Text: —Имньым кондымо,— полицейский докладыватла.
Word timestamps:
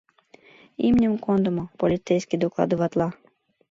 —Имньым 0.87 1.13
кондымо,— 1.25 1.65
полицейский 1.81 2.39
докладыватла. 2.43 3.07